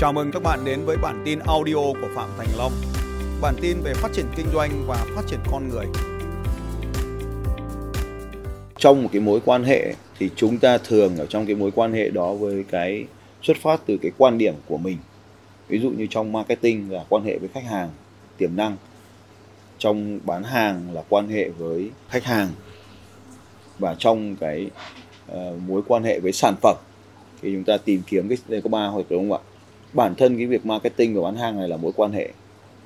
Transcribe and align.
Chào 0.00 0.12
mừng 0.12 0.30
các 0.32 0.42
bạn 0.42 0.64
đến 0.64 0.84
với 0.84 0.96
bản 0.96 1.22
tin 1.24 1.38
audio 1.38 1.74
của 1.74 2.08
Phạm 2.14 2.28
Thành 2.38 2.48
Long. 2.58 2.72
Bản 3.40 3.54
tin 3.60 3.76
về 3.80 3.94
phát 3.94 4.12
triển 4.12 4.26
kinh 4.36 4.46
doanh 4.54 4.84
và 4.86 5.06
phát 5.14 5.22
triển 5.26 5.38
con 5.50 5.68
người. 5.68 5.86
Trong 8.78 9.02
một 9.02 9.08
cái 9.12 9.20
mối 9.20 9.40
quan 9.44 9.64
hệ 9.64 9.94
thì 10.18 10.30
chúng 10.36 10.58
ta 10.58 10.78
thường 10.78 11.16
ở 11.16 11.26
trong 11.26 11.46
cái 11.46 11.54
mối 11.54 11.70
quan 11.70 11.92
hệ 11.92 12.10
đó 12.10 12.34
với 12.34 12.64
cái 12.70 13.06
xuất 13.42 13.56
phát 13.62 13.80
từ 13.86 13.96
cái 14.02 14.12
quan 14.18 14.38
điểm 14.38 14.54
của 14.66 14.78
mình. 14.78 14.96
Ví 15.68 15.78
dụ 15.78 15.90
như 15.90 16.06
trong 16.10 16.32
marketing 16.32 16.90
là 16.90 17.04
quan 17.08 17.24
hệ 17.24 17.38
với 17.38 17.48
khách 17.48 17.64
hàng 17.64 17.88
tiềm 18.38 18.56
năng. 18.56 18.76
Trong 19.78 20.20
bán 20.24 20.42
hàng 20.42 20.94
là 20.94 21.02
quan 21.08 21.28
hệ 21.28 21.48
với 21.48 21.90
khách 22.08 22.24
hàng. 22.24 22.48
Và 23.78 23.94
trong 23.98 24.36
cái 24.36 24.70
uh, 25.32 25.38
mối 25.66 25.82
quan 25.86 26.04
hệ 26.04 26.20
với 26.20 26.32
sản 26.32 26.54
phẩm 26.62 26.76
thì 27.42 27.52
chúng 27.52 27.64
ta 27.64 27.76
tìm 27.76 28.02
kiếm 28.06 28.28
cái 28.28 28.38
đây 28.48 28.60
có 28.60 28.68
ba 28.68 28.86
hoặc 28.86 29.06
đúng 29.10 29.30
không 29.30 29.42
ạ? 29.44 29.49
Bản 29.92 30.14
thân 30.14 30.36
cái 30.36 30.46
việc 30.46 30.66
marketing 30.66 31.14
và 31.14 31.22
bán 31.22 31.36
hàng 31.36 31.56
này 31.58 31.68
là 31.68 31.76
mối 31.76 31.92
quan 31.96 32.12
hệ. 32.12 32.30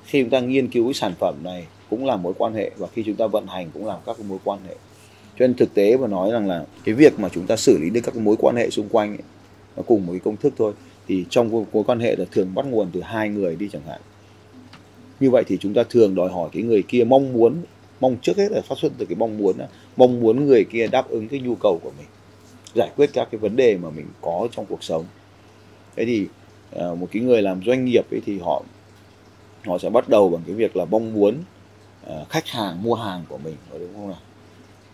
Khi 0.05 0.21
chúng 0.21 0.29
ta 0.29 0.39
nghiên 0.39 0.67
cứu 0.67 0.85
cái 0.85 0.93
sản 0.93 1.13
phẩm 1.19 1.35
này 1.43 1.65
cũng 1.89 2.05
là 2.05 2.15
mối 2.15 2.33
quan 2.37 2.53
hệ 2.53 2.71
và 2.77 2.87
khi 2.93 3.03
chúng 3.05 3.15
ta 3.15 3.27
vận 3.27 3.47
hành 3.47 3.69
cũng 3.73 3.85
là 3.85 3.97
các 4.05 4.17
cái 4.17 4.25
mối 4.29 4.37
quan 4.43 4.59
hệ. 4.67 4.75
Cho 5.39 5.47
nên 5.47 5.53
thực 5.53 5.73
tế 5.73 5.97
mà 5.97 6.07
nói 6.07 6.31
rằng 6.31 6.47
là 6.47 6.65
cái 6.83 6.95
việc 6.95 7.19
mà 7.19 7.29
chúng 7.29 7.47
ta 7.47 7.55
xử 7.55 7.77
lý 7.81 7.89
được 7.89 8.01
các 8.03 8.13
cái 8.13 8.23
mối 8.23 8.35
quan 8.39 8.55
hệ 8.55 8.69
xung 8.69 8.89
quanh 8.89 9.09
ấy, 9.09 9.23
nó 9.77 9.83
cùng 9.83 10.05
một 10.05 10.11
cái 10.13 10.19
công 10.19 10.37
thức 10.37 10.53
thôi 10.57 10.73
thì 11.07 11.25
trong 11.29 11.65
mối 11.73 11.83
quan 11.87 11.99
hệ 11.99 12.15
là 12.15 12.25
thường 12.31 12.51
bắt 12.55 12.65
nguồn 12.65 12.89
từ 12.93 13.01
hai 13.01 13.29
người 13.29 13.55
đi 13.55 13.69
chẳng 13.71 13.81
hạn. 13.87 14.01
Như 15.19 15.29
vậy 15.29 15.43
thì 15.47 15.57
chúng 15.57 15.73
ta 15.73 15.83
thường 15.89 16.15
đòi 16.15 16.29
hỏi 16.29 16.49
cái 16.53 16.63
người 16.63 16.83
kia 16.87 17.03
mong 17.03 17.33
muốn 17.33 17.61
mong 17.99 18.17
trước 18.21 18.37
hết 18.37 18.51
là 18.51 18.61
phát 18.61 18.77
xuất 18.77 18.91
từ 18.97 19.05
cái 19.05 19.15
mong 19.15 19.37
muốn 19.37 19.55
mong 19.97 20.19
muốn 20.19 20.45
người 20.45 20.63
kia 20.63 20.87
đáp 20.87 21.09
ứng 21.09 21.27
cái 21.27 21.39
nhu 21.39 21.55
cầu 21.55 21.79
của 21.83 21.91
mình 21.97 22.07
giải 22.75 22.89
quyết 22.95 23.09
các 23.13 23.27
cái 23.31 23.39
vấn 23.39 23.55
đề 23.55 23.77
mà 23.77 23.89
mình 23.89 24.05
có 24.21 24.47
trong 24.51 24.65
cuộc 24.65 24.83
sống. 24.83 25.05
Thế 25.95 26.05
thì 26.05 26.27
Ờ, 26.71 26.95
một 26.95 27.07
cái 27.11 27.21
người 27.21 27.41
làm 27.41 27.63
doanh 27.65 27.85
nghiệp 27.85 28.11
ấy 28.11 28.21
thì 28.25 28.39
họ 28.39 28.63
họ 29.65 29.77
sẽ 29.77 29.89
bắt 29.89 30.09
đầu 30.09 30.29
bằng 30.29 30.41
cái 30.45 30.55
việc 30.55 30.75
là 30.75 30.85
mong 30.85 31.13
muốn 31.13 31.35
uh, 32.05 32.29
khách 32.29 32.47
hàng 32.47 32.83
mua 32.83 32.95
hàng 32.95 33.23
của 33.29 33.37
mình 33.37 33.55
đúng 33.71 33.93
không 33.95 34.07
nào? 34.09 34.19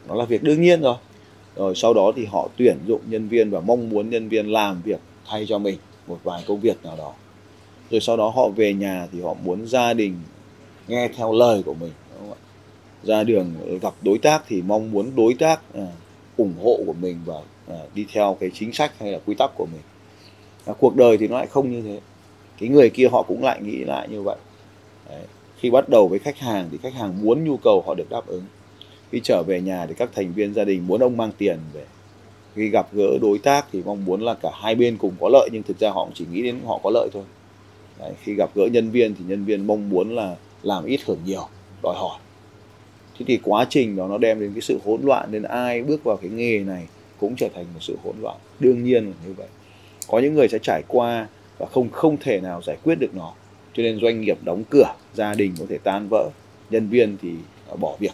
Đó 0.08 0.16
là 0.16 0.26
việc 0.26 0.44
đương 0.44 0.62
nhiên 0.62 0.82
rồi. 0.82 0.96
Rồi 1.56 1.76
sau 1.76 1.94
đó 1.94 2.12
thì 2.16 2.26
họ 2.26 2.50
tuyển 2.58 2.78
dụng 2.88 3.02
nhân 3.06 3.28
viên 3.28 3.50
và 3.50 3.60
mong 3.60 3.90
muốn 3.90 4.10
nhân 4.10 4.30
viên 4.30 4.52
làm 4.52 4.82
việc 4.82 5.00
thay 5.26 5.46
cho 5.50 5.58
mình 5.58 5.78
một 6.08 6.20
vài 6.24 6.44
công 6.48 6.60
việc 6.60 6.84
nào 6.84 6.96
đó. 6.98 7.14
Rồi 7.90 8.02
sau 8.02 8.18
đó 8.18 8.30
họ 8.30 8.50
về 8.50 8.74
nhà 8.74 9.08
thì 9.12 9.22
họ 9.22 9.34
muốn 9.34 9.68
gia 9.68 9.94
đình 9.94 10.16
nghe 10.88 11.10
theo 11.16 11.34
lời 11.34 11.64
của 11.66 11.74
mình 11.74 11.92
đúng 12.10 12.30
không 12.30 12.38
ạ? 12.38 12.42
ra 13.04 13.24
đường 13.24 13.80
gặp 13.82 13.94
đối 14.02 14.18
tác 14.18 14.44
thì 14.48 14.62
mong 14.62 14.92
muốn 14.92 15.12
đối 15.16 15.34
tác 15.34 15.62
ờ, 15.74 15.88
ủng 16.38 16.54
hộ 16.64 16.80
của 16.86 16.94
mình 16.94 17.20
và 17.26 17.36
đi 17.96 18.06
theo 18.14 18.38
cái 18.40 18.52
chính 18.54 18.74
sách 18.74 19.00
hay 19.00 19.12
là 19.12 19.20
quy 19.26 19.36
tắc 19.36 19.52
của 19.56 19.66
mình 19.72 19.82
và 20.66 20.74
cuộc 20.74 20.96
đời 20.96 21.18
thì 21.18 21.28
nó 21.28 21.38
lại 21.38 21.48
không 21.48 21.72
như 21.72 21.82
thế. 21.82 22.00
Cái 22.60 22.70
người 22.70 22.90
kia 22.90 23.08
họ 23.12 23.24
cũng 23.24 23.44
lại 23.44 23.62
nghĩ 23.62 23.84
lại 23.84 24.08
như 24.12 24.22
vậy. 24.22 24.38
Đấy. 25.10 25.24
khi 25.58 25.72
bắt 25.72 25.90
đầu 25.90 26.08
với 26.08 26.20
khách 26.20 26.38
hàng 26.38 26.68
thì 26.72 26.78
khách 26.78 26.94
hàng 26.94 27.22
muốn 27.22 27.44
nhu 27.44 27.58
cầu 27.58 27.84
họ 27.88 27.96
được 27.96 28.10
đáp 28.10 28.28
ứng. 28.28 28.44
Khi 29.12 29.22
trở 29.24 29.44
về 29.48 29.62
nhà 29.62 29.86
thì 29.86 29.94
các 29.98 30.10
thành 30.16 30.34
viên 30.34 30.54
gia 30.54 30.64
đình 30.64 30.88
muốn 30.88 31.02
ông 31.02 31.18
mang 31.18 31.32
tiền 31.38 31.58
về. 31.74 31.86
Khi 32.56 32.70
gặp 32.70 32.88
gỡ 32.94 33.18
đối 33.22 33.38
tác 33.38 33.66
thì 33.72 33.82
mong 33.86 34.06
muốn 34.06 34.22
là 34.22 34.34
cả 34.34 34.50
hai 34.54 34.76
bên 34.76 34.98
cùng 34.98 35.14
có 35.20 35.30
lợi, 35.30 35.50
nhưng 35.52 35.64
thực 35.64 35.80
ra 35.80 35.90
họ 35.90 36.06
cũng 36.06 36.14
chỉ 36.14 36.26
nghĩ 36.32 36.42
đến 36.42 36.60
họ 36.66 36.80
có 36.84 36.92
lợi 36.94 37.10
thôi. 37.14 37.24
Đấy. 38.00 38.14
khi 38.24 38.34
gặp 38.34 38.50
gỡ 38.56 38.68
nhân 38.72 38.90
viên 38.90 39.16
thì 39.16 39.24
nhân 39.28 39.46
viên 39.46 39.68
mong 39.68 39.90
muốn 39.90 40.16
là 40.16 40.36
làm 40.64 40.86
ít 40.86 41.00
hưởng 41.06 41.20
nhiều, 41.26 41.48
đòi 41.84 41.96
hỏi. 41.98 42.20
Thế 43.20 43.26
thì 43.28 43.40
quá 43.44 43.66
trình 43.70 43.96
đó 43.96 44.08
nó 44.08 44.18
đem 44.18 44.40
đến 44.40 44.52
cái 44.54 44.62
sự 44.62 44.80
hỗn 44.86 45.02
loạn 45.02 45.32
nên 45.32 45.44
ai 45.44 45.84
bước 45.84 46.04
vào 46.04 46.18
cái 46.18 46.30
nghề 46.30 46.60
này 46.60 46.88
cũng 47.20 47.36
trở 47.36 47.50
thành 47.56 47.66
một 47.74 47.80
sự 47.82 47.98
hỗn 48.04 48.16
loạn. 48.22 48.38
Đương 48.60 48.84
nhiên 48.84 49.06
là 49.06 49.14
như 49.28 49.34
vậy 49.34 49.48
có 50.12 50.20
những 50.20 50.34
người 50.34 50.48
sẽ 50.48 50.60
trải 50.60 50.84
qua 50.88 51.28
và 51.58 51.66
không 51.72 51.90
không 51.90 52.18
thể 52.18 52.42
nào 52.42 52.62
giải 52.62 52.78
quyết 52.84 52.96
được 52.96 53.16
nó. 53.16 53.34
Cho 53.74 53.84
nên 53.84 54.00
doanh 54.00 54.22
nghiệp 54.22 54.38
đóng 54.44 54.64
cửa, 54.70 54.94
gia 55.14 55.34
đình 55.34 55.54
có 55.60 55.66
thể 55.70 55.78
tan 55.78 56.08
vỡ, 56.10 56.30
nhân 56.70 56.90
viên 56.90 57.18
thì 57.22 57.32
ờ, 57.68 57.76
bỏ 57.76 57.96
việc. 58.00 58.12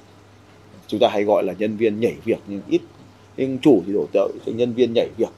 Chúng 0.87 0.99
ta 0.99 1.09
hay 1.09 1.23
gọi 1.23 1.43
là 1.43 1.53
nhân 1.59 1.77
viên 1.77 1.99
nhảy 1.99 2.15
việc, 2.25 2.39
nhưng 2.47 2.61
ít. 2.69 2.81
Nhưng 3.37 3.59
chủ 3.59 3.83
thì 3.87 3.93
đổ 3.93 4.05
tội 4.13 4.31
cho 4.45 4.51
nhân 4.51 4.73
viên 4.73 4.93
nhảy 4.93 5.09
việc. 5.17 5.29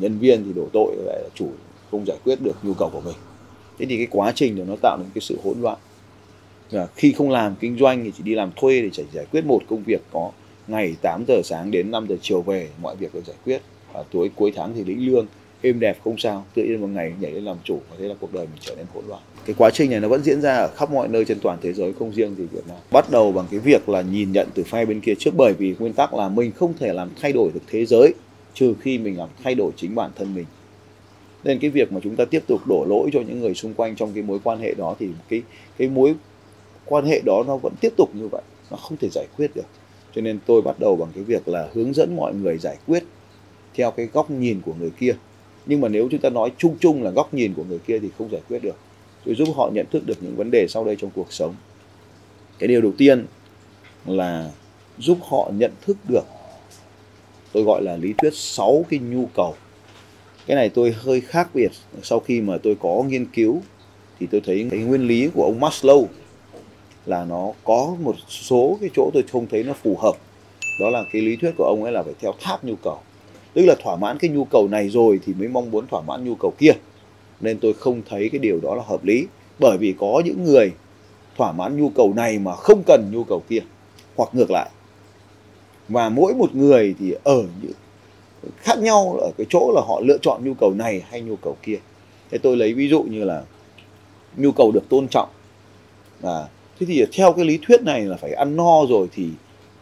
Nhân 0.00 0.18
viên 0.18 0.44
thì 0.44 0.52
đổ 0.52 0.68
tội, 0.72 0.96
lại 1.06 1.18
là 1.22 1.28
chủ 1.34 1.48
không 1.90 2.06
giải 2.06 2.16
quyết 2.24 2.38
được 2.42 2.56
nhu 2.62 2.74
cầu 2.74 2.90
của 2.92 3.00
mình. 3.00 3.16
Thế 3.78 3.86
thì 3.88 3.96
cái 3.96 4.06
quá 4.10 4.32
trình 4.34 4.56
đó 4.56 4.64
nó 4.68 4.76
tạo 4.82 4.96
nên 4.98 5.06
cái 5.14 5.22
sự 5.22 5.38
hỗn 5.44 5.60
loạn. 5.60 5.78
Và 6.70 6.86
khi 6.96 7.12
không 7.12 7.30
làm 7.30 7.54
kinh 7.60 7.78
doanh 7.78 8.04
thì 8.04 8.12
chỉ 8.16 8.22
đi 8.22 8.34
làm 8.34 8.50
thuê 8.56 8.82
để 8.82 8.90
chỉ 8.92 9.04
giải 9.12 9.26
quyết 9.32 9.44
một 9.44 9.60
công 9.68 9.82
việc 9.82 10.02
có 10.12 10.30
ngày 10.66 10.94
8 11.02 11.24
giờ 11.28 11.40
sáng 11.44 11.70
đến 11.70 11.90
5 11.90 12.06
giờ 12.08 12.16
chiều 12.22 12.42
về, 12.42 12.68
mọi 12.82 12.96
việc 12.96 13.14
được 13.14 13.26
giải 13.26 13.36
quyết. 13.44 13.62
Và 13.92 14.02
tối, 14.12 14.30
cuối 14.36 14.52
tháng 14.56 14.72
thì 14.74 14.84
lĩnh 14.84 15.12
lương 15.12 15.26
êm 15.62 15.80
đẹp 15.80 15.98
không 16.04 16.18
sao, 16.18 16.44
tự 16.54 16.62
nhiên 16.62 16.80
một 16.80 16.86
ngày 16.86 17.12
nhảy 17.20 17.30
lên 17.30 17.44
làm 17.44 17.56
chủ, 17.64 17.78
và 17.90 17.96
thế 17.98 18.08
là 18.08 18.14
cuộc 18.20 18.32
đời 18.32 18.46
mình 18.46 18.58
trở 18.60 18.74
nên 18.76 18.86
hỗn 18.94 19.04
loạn. 19.08 19.22
Cái 19.44 19.54
quá 19.58 19.70
trình 19.70 19.90
này 19.90 20.00
nó 20.00 20.08
vẫn 20.08 20.22
diễn 20.22 20.40
ra 20.40 20.54
ở 20.54 20.68
khắp 20.76 20.90
mọi 20.90 21.08
nơi 21.08 21.24
trên 21.24 21.40
toàn 21.40 21.58
thế 21.62 21.72
giới, 21.72 21.92
không 21.92 22.12
riêng 22.14 22.34
gì 22.34 22.44
Việt 22.52 22.62
Nam. 22.68 22.76
Bắt 22.90 23.10
đầu 23.10 23.32
bằng 23.32 23.46
cái 23.50 23.60
việc 23.60 23.88
là 23.88 24.00
nhìn 24.00 24.32
nhận 24.32 24.48
từ 24.54 24.62
phe 24.62 24.84
bên 24.84 25.00
kia 25.00 25.14
trước, 25.18 25.30
bởi 25.36 25.52
vì 25.52 25.74
nguyên 25.78 25.92
tắc 25.92 26.14
là 26.14 26.28
mình 26.28 26.52
không 26.52 26.74
thể 26.78 26.92
làm 26.92 27.10
thay 27.20 27.32
đổi 27.32 27.50
được 27.54 27.60
thế 27.68 27.86
giới, 27.86 28.14
trừ 28.54 28.74
khi 28.80 28.98
mình 28.98 29.18
làm 29.18 29.28
thay 29.44 29.54
đổi 29.54 29.70
chính 29.76 29.94
bản 29.94 30.10
thân 30.16 30.34
mình. 30.34 30.44
Nên 31.44 31.58
cái 31.58 31.70
việc 31.70 31.92
mà 31.92 32.00
chúng 32.02 32.16
ta 32.16 32.24
tiếp 32.24 32.42
tục 32.46 32.60
đổ 32.68 32.84
lỗi 32.88 33.10
cho 33.12 33.20
những 33.20 33.40
người 33.40 33.54
xung 33.54 33.74
quanh 33.74 33.96
trong 33.96 34.12
cái 34.14 34.22
mối 34.22 34.38
quan 34.44 34.58
hệ 34.58 34.74
đó 34.74 34.96
thì 34.98 35.08
cái 35.28 35.42
cái 35.78 35.88
mối 35.88 36.14
quan 36.84 37.04
hệ 37.04 37.20
đó 37.26 37.44
nó 37.46 37.56
vẫn 37.56 37.72
tiếp 37.80 37.92
tục 37.96 38.10
như 38.14 38.28
vậy, 38.28 38.42
nó 38.70 38.76
không 38.76 38.98
thể 38.98 39.08
giải 39.12 39.26
quyết 39.36 39.50
được. 39.54 39.66
Cho 40.14 40.22
nên 40.22 40.38
tôi 40.46 40.62
bắt 40.62 40.80
đầu 40.80 40.96
bằng 40.96 41.08
cái 41.14 41.24
việc 41.24 41.48
là 41.48 41.68
hướng 41.72 41.94
dẫn 41.94 42.16
mọi 42.16 42.34
người 42.34 42.58
giải 42.58 42.76
quyết 42.86 43.04
theo 43.74 43.90
cái 43.90 44.06
góc 44.12 44.30
nhìn 44.30 44.60
của 44.64 44.74
người 44.80 44.90
kia 44.90 45.14
nhưng 45.66 45.80
mà 45.80 45.88
nếu 45.88 46.08
chúng 46.10 46.20
ta 46.20 46.30
nói 46.30 46.52
chung 46.58 46.76
chung 46.80 47.02
là 47.02 47.10
góc 47.10 47.34
nhìn 47.34 47.54
của 47.54 47.64
người 47.64 47.78
kia 47.78 47.98
thì 47.98 48.08
không 48.18 48.30
giải 48.32 48.40
quyết 48.48 48.62
được. 48.62 48.76
Tôi 49.24 49.34
giúp 49.34 49.48
họ 49.56 49.70
nhận 49.74 49.86
thức 49.92 50.06
được 50.06 50.18
những 50.20 50.36
vấn 50.36 50.50
đề 50.50 50.66
sau 50.68 50.84
đây 50.84 50.96
trong 51.00 51.10
cuộc 51.14 51.32
sống. 51.32 51.54
Cái 52.58 52.68
điều 52.68 52.80
đầu 52.80 52.92
tiên 52.98 53.26
là 54.06 54.50
giúp 54.98 55.18
họ 55.22 55.50
nhận 55.54 55.72
thức 55.86 55.96
được, 56.08 56.24
tôi 57.52 57.62
gọi 57.62 57.82
là 57.82 57.96
lý 57.96 58.14
thuyết 58.18 58.34
6 58.34 58.84
cái 58.90 59.00
nhu 59.00 59.26
cầu. 59.34 59.54
Cái 60.46 60.56
này 60.56 60.68
tôi 60.68 60.94
hơi 60.98 61.20
khác 61.20 61.50
biệt. 61.54 61.70
Sau 62.02 62.20
khi 62.20 62.40
mà 62.40 62.58
tôi 62.62 62.76
có 62.80 63.02
nghiên 63.08 63.26
cứu 63.26 63.62
thì 64.20 64.26
tôi 64.30 64.40
thấy 64.44 64.68
cái 64.70 64.80
nguyên 64.80 65.06
lý 65.06 65.30
của 65.34 65.44
ông 65.44 65.60
Maslow 65.60 66.06
là 67.06 67.24
nó 67.24 67.52
có 67.64 67.96
một 68.02 68.16
số 68.28 68.78
cái 68.80 68.90
chỗ 68.96 69.10
tôi 69.14 69.22
không 69.32 69.46
thấy 69.50 69.62
nó 69.62 69.72
phù 69.72 69.96
hợp. 69.96 70.16
Đó 70.80 70.90
là 70.90 71.02
cái 71.12 71.22
lý 71.22 71.36
thuyết 71.36 71.50
của 71.56 71.64
ông 71.64 71.82
ấy 71.82 71.92
là 71.92 72.02
phải 72.02 72.14
theo 72.20 72.34
tháp 72.40 72.64
nhu 72.64 72.74
cầu 72.76 72.98
tức 73.54 73.66
là 73.66 73.74
thỏa 73.82 73.96
mãn 73.96 74.18
cái 74.18 74.30
nhu 74.30 74.44
cầu 74.44 74.68
này 74.68 74.88
rồi 74.88 75.20
thì 75.26 75.34
mới 75.38 75.48
mong 75.48 75.70
muốn 75.70 75.86
thỏa 75.86 76.00
mãn 76.00 76.24
nhu 76.24 76.34
cầu 76.34 76.52
kia. 76.58 76.72
Nên 77.40 77.58
tôi 77.58 77.72
không 77.72 78.02
thấy 78.08 78.28
cái 78.32 78.38
điều 78.38 78.60
đó 78.62 78.74
là 78.74 78.82
hợp 78.86 79.04
lý. 79.04 79.26
Bởi 79.58 79.78
vì 79.78 79.94
có 79.98 80.22
những 80.24 80.44
người 80.44 80.72
thỏa 81.36 81.52
mãn 81.52 81.76
nhu 81.76 81.88
cầu 81.88 82.12
này 82.16 82.38
mà 82.38 82.56
không 82.56 82.82
cần 82.86 83.10
nhu 83.12 83.24
cầu 83.24 83.42
kia. 83.48 83.60
Hoặc 84.16 84.28
ngược 84.32 84.50
lại. 84.50 84.70
Và 85.88 86.08
mỗi 86.08 86.34
một 86.34 86.54
người 86.54 86.94
thì 86.98 87.14
ở 87.24 87.42
những 87.62 87.72
khác 88.56 88.78
nhau 88.78 89.18
ở 89.20 89.30
cái 89.38 89.46
chỗ 89.50 89.72
là 89.74 89.80
họ 89.86 90.00
lựa 90.00 90.18
chọn 90.22 90.44
nhu 90.44 90.54
cầu 90.54 90.74
này 90.74 91.02
hay 91.10 91.20
nhu 91.20 91.36
cầu 91.36 91.56
kia. 91.62 91.76
Thế 92.30 92.38
tôi 92.38 92.56
lấy 92.56 92.74
ví 92.74 92.88
dụ 92.88 93.02
như 93.02 93.24
là 93.24 93.42
nhu 94.36 94.52
cầu 94.52 94.70
được 94.72 94.88
tôn 94.88 95.08
trọng. 95.08 95.28
À, 96.22 96.44
thế 96.78 96.86
thì 96.86 97.04
theo 97.12 97.32
cái 97.32 97.44
lý 97.44 97.58
thuyết 97.62 97.82
này 97.82 98.02
là 98.02 98.16
phải 98.16 98.32
ăn 98.32 98.56
no 98.56 98.86
rồi 98.88 99.08
thì 99.12 99.28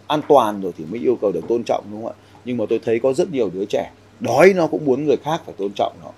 an 0.06 0.20
toàn 0.28 0.60
rồi 0.60 0.72
thì 0.78 0.84
mới 0.84 1.00
yêu 1.00 1.18
cầu 1.20 1.32
được 1.32 1.48
tôn 1.48 1.62
trọng 1.64 1.84
đúng 1.90 2.04
không 2.04 2.12
ạ? 2.12 2.16
Nhưng 2.44 2.56
mà 2.56 2.64
tôi 2.68 2.78
thấy 2.84 3.00
có 3.00 3.12
rất 3.12 3.32
nhiều 3.32 3.50
đứa 3.54 3.64
trẻ 3.64 3.90
đói 4.20 4.52
nó 4.56 4.66
cũng 4.66 4.84
muốn 4.84 5.04
người 5.04 5.16
khác 5.16 5.42
phải 5.46 5.54
tôn 5.58 5.72
trọng 5.74 5.96
nó. 6.04 6.10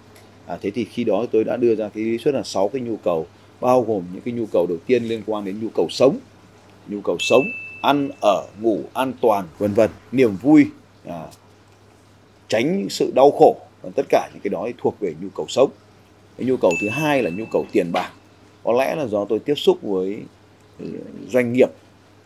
À, 0.47 0.58
thế 0.62 0.70
thì 0.70 0.84
khi 0.84 1.04
đó 1.04 1.26
tôi 1.32 1.44
đã 1.44 1.56
đưa 1.56 1.75
ra 1.75 1.88
cái 1.88 2.04
lý 2.04 2.19
thuyết 2.19 2.34
là 2.34 2.42
sáu 2.42 2.69
cái 2.69 2.82
nhu 2.82 2.97
cầu 2.97 3.26
bao 3.60 3.82
gồm 3.82 4.03
những 4.12 4.22
cái 4.22 4.34
nhu 4.34 4.47
cầu 4.53 4.66
đầu 4.69 4.78
tiên 4.86 5.04
liên 5.04 5.22
quan 5.26 5.44
đến 5.44 5.60
nhu 5.62 5.69
cầu 5.75 5.86
sống 5.91 6.19
nhu 6.88 7.00
cầu 7.00 7.16
sống 7.20 7.44
ăn 7.82 8.10
ở 8.20 8.47
ngủ 8.60 8.80
an 8.92 9.12
toàn 9.20 9.47
vân 9.59 9.75
vân. 9.75 9.91
Niềm 10.12 10.36
vui 10.42 10.66
à, 11.04 11.26
tránh 12.48 12.86
sự 12.91 13.12
đau 13.15 13.30
khổ 13.30 13.56
và 13.83 13.91
tất 13.97 14.06
cả 14.09 14.28
những 14.33 14.41
cái 14.42 14.50
đó 14.50 14.68
thuộc 14.78 14.97
về 15.00 15.15
nhu 15.21 15.28
cầu 15.36 15.47
sống. 15.48 15.71
Cái 16.39 16.47
nhu 16.47 16.56
cầu 16.56 16.72
thứ 16.80 16.89
hai 16.89 17.22
là 17.22 17.30
nhu 17.30 17.45
cầu 17.53 17.65
tiền 17.72 17.92
bạc. 17.92 18.12
Có 18.65 18.72
lẽ 18.72 18.95
là 18.95 19.06
do 19.06 19.24
tôi 19.24 19.39
tiếp 19.39 19.54
xúc 19.54 19.78
với 19.83 20.18
doanh 21.28 21.53
nghiệp 21.53 21.68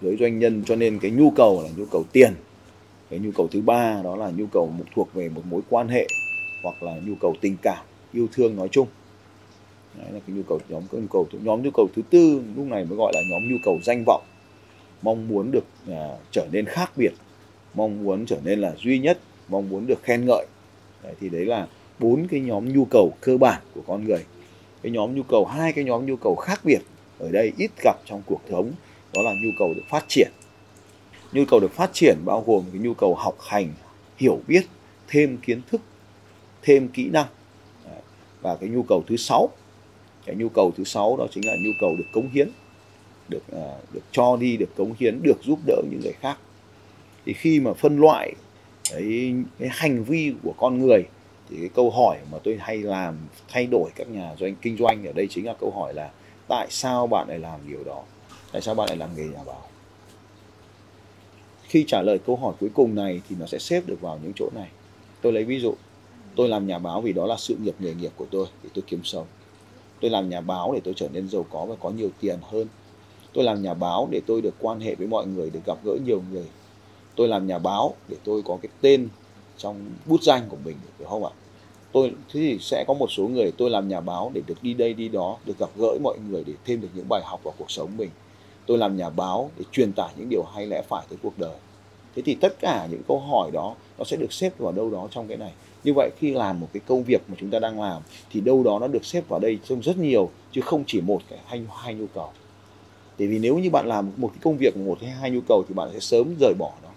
với 0.01 0.17
doanh 0.21 0.39
nhân 0.39 0.63
cho 0.67 0.77
nên 0.77 0.99
cái 0.99 1.11
nhu 1.11 1.31
cầu 1.31 1.63
là 1.63 1.69
nhu 1.77 1.85
cầu 1.91 2.05
tiền 2.13 2.35
cái 3.15 3.21
nhu 3.21 3.31
cầu 3.37 3.49
thứ 3.49 3.61
ba 3.61 4.01
đó 4.05 4.17
là 4.17 4.31
nhu 4.37 4.47
cầu 4.47 4.67
một 4.79 4.85
thuộc 4.95 5.15
về 5.15 5.29
một 5.29 5.43
mối 5.51 5.61
quan 5.71 5.89
hệ 5.89 6.07
hoặc 6.63 6.83
là 6.83 6.93
nhu 7.07 7.15
cầu 7.21 7.35
tình 7.41 7.57
cảm 7.63 7.85
yêu 8.13 8.27
thương 8.33 8.57
nói 8.57 8.69
chung 8.69 8.89
Đấy 9.99 10.07
là 10.13 10.21
cái 10.27 10.37
nhu 10.37 10.43
cầu 10.49 10.59
nhóm 10.69 10.83
cái 10.93 11.01
nhu 11.01 11.07
cầu 11.11 11.27
nhóm 11.33 11.63
nhu 11.63 11.71
cầu 11.75 11.89
thứ 11.97 12.03
tư 12.11 12.43
lúc 12.57 12.67
này 12.67 12.85
mới 12.85 12.97
gọi 12.99 13.13
là 13.15 13.21
nhóm 13.31 13.43
nhu 13.51 13.57
cầu 13.65 13.79
danh 13.85 14.05
vọng 14.07 14.23
mong 15.03 15.29
muốn 15.29 15.51
được 15.51 15.65
à, 15.89 16.09
trở 16.31 16.47
nên 16.53 16.67
khác 16.67 16.93
biệt 16.97 17.13
mong 17.75 18.05
muốn 18.05 18.27
trở 18.27 18.37
nên 18.45 18.61
là 18.61 18.75
duy 18.79 18.99
nhất 18.99 19.19
mong 19.49 19.69
muốn 19.69 19.87
được 19.87 20.03
khen 20.03 20.27
ngợi 20.27 20.47
đấy, 21.03 21.15
thì 21.21 21.29
đấy 21.29 21.47
là 21.47 21.67
bốn 21.99 22.27
cái 22.29 22.41
nhóm 22.41 22.73
nhu 22.73 22.85
cầu 22.85 23.13
cơ 23.21 23.37
bản 23.39 23.63
của 23.75 23.83
con 23.87 24.05
người 24.05 24.25
cái 24.83 24.93
nhóm 24.93 25.15
nhu 25.15 25.23
cầu 25.23 25.45
hai 25.45 25.73
cái 25.73 25.85
nhóm 25.85 26.07
nhu 26.07 26.17
cầu 26.17 26.37
khác 26.37 26.61
biệt 26.65 26.81
ở 27.19 27.31
đây 27.31 27.53
ít 27.59 27.71
gặp 27.85 27.97
trong 28.07 28.23
cuộc 28.27 28.41
sống 28.51 28.73
đó 29.15 29.23
là 29.23 29.33
nhu 29.43 29.51
cầu 29.59 29.75
được 29.77 29.85
phát 29.91 30.05
triển 30.09 30.31
nhu 31.35 31.45
cầu 31.49 31.61
được 31.61 31.73
phát 31.73 31.91
triển 31.93 32.17
bao 32.25 32.45
gồm 32.47 32.65
cái 32.73 32.81
nhu 32.81 32.95
cầu 32.95 33.15
học 33.15 33.37
hành 33.41 33.73
hiểu 34.17 34.41
biết 34.47 34.67
thêm 35.09 35.37
kiến 35.37 35.61
thức 35.71 35.81
thêm 36.63 36.89
kỹ 36.89 37.11
năng. 37.11 37.27
Và 38.41 38.57
cái 38.57 38.69
nhu 38.69 38.83
cầu 38.83 39.05
thứ 39.07 39.17
sáu 39.17 39.49
cái 40.27 40.37
nhu 40.37 40.49
cầu 40.49 40.73
thứ 40.77 40.85
sáu 40.85 41.17
đó 41.17 41.27
chính 41.31 41.47
là 41.47 41.53
nhu 41.65 41.71
cầu 41.81 41.91
được 41.99 42.05
cống 42.13 42.31
hiến 42.31 42.49
được 43.29 43.43
uh, 43.57 43.95
được 43.95 44.01
cho 44.13 44.37
đi 44.37 44.57
được 44.57 44.77
cống 44.77 44.95
hiến 44.99 45.23
được 45.23 45.43
giúp 45.45 45.59
đỡ 45.67 45.83
những 45.91 46.01
người 46.01 46.13
khác. 46.13 46.39
Thì 47.27 47.33
khi 47.33 47.61
mà 47.61 47.73
phân 47.73 48.01
loại 48.01 48.33
cái, 48.91 49.35
cái 49.59 49.69
hành 49.73 50.05
vi 50.05 50.33
của 50.43 50.55
con 50.57 50.79
người 50.79 51.03
thì 51.51 51.57
cái 51.61 51.69
câu 51.75 51.91
hỏi 51.91 52.19
mà 52.33 52.39
tôi 52.45 52.57
hay 52.61 52.79
làm 52.79 53.19
thay 53.49 53.67
đổi 53.67 53.91
các 53.95 54.09
nhà 54.09 54.35
doanh 54.39 54.55
kinh 54.55 54.77
doanh 54.77 55.07
ở 55.07 55.13
đây 55.13 55.27
chính 55.31 55.47
là 55.47 55.55
câu 55.61 55.71
hỏi 55.71 55.95
là 55.95 56.11
tại 56.49 56.67
sao 56.71 57.07
bạn 57.07 57.29
lại 57.29 57.39
làm 57.39 57.61
điều 57.69 57.85
đó? 57.85 58.03
Tại 58.53 58.63
sao 58.63 58.75
bạn 58.75 58.89
lại 58.89 58.97
làm 58.97 59.11
nghề 59.17 59.25
nhà 59.25 59.45
báo? 59.47 59.63
Khi 61.75 61.85
trả 61.89 62.03
lời 62.03 62.19
câu 62.19 62.37
hỏi 62.37 62.55
cuối 62.61 62.71
cùng 62.75 62.95
này 62.95 63.21
thì 63.29 63.37
nó 63.41 63.47
sẽ 63.47 63.59
xếp 63.59 63.83
được 63.87 64.01
vào 64.01 64.19
những 64.23 64.33
chỗ 64.37 64.51
này. 64.55 64.69
Tôi 65.23 65.33
lấy 65.33 65.45
ví 65.45 65.61
dụ, 65.61 65.75
tôi 66.37 66.49
làm 66.49 66.67
nhà 66.67 66.79
báo 66.79 67.01
vì 67.01 67.13
đó 67.13 67.27
là 67.27 67.37
sự 67.39 67.57
nghiệp 67.63 67.75
nghề 67.79 67.95
nghiệp 67.95 68.13
của 68.17 68.27
tôi 68.31 68.47
để 68.63 68.71
tôi 68.75 68.85
kiếm 68.87 69.01
sống. 69.05 69.27
Tôi 70.01 70.11
làm 70.11 70.31
nhà 70.31 70.41
báo 70.41 70.73
để 70.75 70.81
tôi 70.85 70.95
trở 70.97 71.09
nên 71.13 71.29
giàu 71.29 71.47
có 71.51 71.65
và 71.65 71.75
có 71.81 71.91
nhiều 71.91 72.11
tiền 72.21 72.39
hơn. 72.43 72.67
Tôi 73.33 73.45
làm 73.45 73.63
nhà 73.63 73.75
báo 73.75 74.09
để 74.11 74.21
tôi 74.27 74.41
được 74.41 74.55
quan 74.59 74.81
hệ 74.81 74.95
với 74.95 75.07
mọi 75.07 75.27
người, 75.27 75.51
được 75.51 75.61
gặp 75.67 75.79
gỡ 75.85 75.97
nhiều 76.05 76.23
người. 76.33 76.47
Tôi 77.17 77.29
làm 77.29 77.47
nhà 77.47 77.59
báo 77.59 77.95
để 78.09 78.17
tôi 78.25 78.43
có 78.43 78.59
cái 78.63 78.71
tên 78.81 79.09
trong 79.59 79.77
bút 80.07 80.23
danh 80.23 80.43
của 80.49 80.59
mình, 80.65 80.77
được 80.99 81.07
không 81.09 81.25
ạ? 81.25 81.31
Tôi, 81.93 82.11
thế 82.11 82.41
thì 82.41 82.59
sẽ 82.61 82.85
có 82.89 82.95
một 82.95 83.11
số 83.11 83.29
người 83.29 83.53
tôi 83.59 83.71
làm 83.71 83.89
nhà 83.89 84.01
báo 84.01 84.31
để 84.35 84.43
được 84.47 84.63
đi 84.63 84.75
đây, 84.75 84.95
đi 84.95 85.09
đó, 85.09 85.37
được 85.47 85.59
gặp 85.59 85.71
gỡ 85.77 85.99
mọi 86.03 86.19
người 86.31 86.45
để 86.47 86.53
thêm 86.65 86.81
được 86.81 86.89
những 86.95 87.09
bài 87.09 87.23
học 87.25 87.41
vào 87.45 87.55
cuộc 87.59 87.71
sống 87.71 87.97
mình 87.97 88.11
tôi 88.67 88.79
làm 88.79 88.97
nhà 88.97 89.11
báo 89.11 89.51
để 89.59 89.65
truyền 89.73 89.93
tải 89.93 90.09
những 90.17 90.29
điều 90.29 90.43
hay 90.43 90.67
lẽ 90.67 90.83
phải 90.89 91.05
tới 91.09 91.19
cuộc 91.23 91.39
đời. 91.39 91.57
Thế 92.17 92.23
thì 92.27 92.35
tất 92.35 92.61
cả 92.61 92.87
những 92.91 93.03
câu 93.09 93.21
hỏi 93.21 93.51
đó 93.51 93.75
nó 93.99 94.05
sẽ 94.05 94.17
được 94.17 94.33
xếp 94.33 94.59
vào 94.59 94.73
đâu 94.73 94.91
đó 94.91 95.09
trong 95.11 95.29
cái 95.29 95.37
này. 95.37 95.53
Như 95.85 95.93
vậy 95.97 96.11
khi 96.19 96.33
làm 96.33 96.61
một 96.61 96.69
cái 96.73 96.81
công 96.87 97.03
việc 97.03 97.23
mà 97.29 97.37
chúng 97.41 97.51
ta 97.51 97.59
đang 97.59 97.81
làm 97.81 98.03
thì 98.31 98.41
đâu 98.41 98.63
đó 98.63 98.79
nó 98.79 98.87
được 98.87 99.05
xếp 99.05 99.29
vào 99.29 99.41
đây 99.41 99.59
trong 99.69 99.83
rất 99.83 99.99
nhiều 99.99 100.31
chứ 100.53 100.61
không 100.61 100.85
chỉ 100.87 101.01
một 101.01 101.23
cái 101.31 101.39
hai, 101.47 101.63
hai 101.77 101.95
nhu 101.95 102.07
cầu. 102.15 102.31
Tại 103.19 103.29
vì 103.29 103.39
nếu 103.39 103.59
như 103.59 103.71
bạn 103.71 103.87
làm 103.87 104.13
một 104.17 104.29
cái 104.29 104.39
công 104.43 104.57
việc 104.57 104.77
một 104.77 104.99
hay 105.01 105.11
hai 105.11 105.31
nhu 105.31 105.41
cầu 105.49 105.65
thì 105.69 105.75
bạn 105.75 105.89
sẽ 105.93 106.01
sớm 106.01 106.35
rời 106.41 106.55
bỏ 106.59 106.73
nó. 106.83 106.89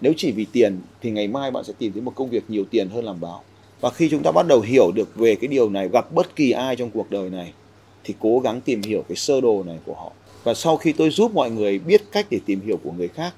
Nếu 0.00 0.12
chỉ 0.16 0.32
vì 0.32 0.46
tiền 0.52 0.80
thì 1.00 1.10
ngày 1.10 1.28
mai 1.28 1.50
bạn 1.50 1.64
sẽ 1.64 1.72
tìm 1.78 1.92
thấy 1.92 2.02
một 2.02 2.12
công 2.14 2.30
việc 2.30 2.50
nhiều 2.50 2.64
tiền 2.70 2.88
hơn 2.88 3.04
làm 3.04 3.20
báo. 3.20 3.42
Và 3.80 3.90
khi 3.90 4.08
chúng 4.10 4.22
ta 4.22 4.32
bắt 4.32 4.46
đầu 4.48 4.60
hiểu 4.60 4.90
được 4.94 5.16
về 5.16 5.34
cái 5.34 5.48
điều 5.48 5.70
này 5.70 5.88
gặp 5.88 6.12
bất 6.12 6.36
kỳ 6.36 6.50
ai 6.50 6.76
trong 6.76 6.90
cuộc 6.90 7.10
đời 7.10 7.30
này 7.30 7.52
thì 8.04 8.14
cố 8.20 8.40
gắng 8.40 8.60
tìm 8.60 8.82
hiểu 8.82 9.04
cái 9.08 9.16
sơ 9.16 9.40
đồ 9.40 9.62
này 9.66 9.78
của 9.86 9.94
họ 9.94 10.12
và 10.44 10.54
sau 10.54 10.76
khi 10.76 10.92
tôi 10.92 11.10
giúp 11.10 11.34
mọi 11.34 11.50
người 11.50 11.78
biết 11.78 12.02
cách 12.12 12.26
để 12.30 12.40
tìm 12.46 12.60
hiểu 12.60 12.76
của 12.84 12.92
người 12.92 13.08
khác, 13.08 13.34